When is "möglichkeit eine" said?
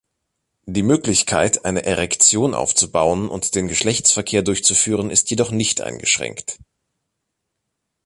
0.81-1.83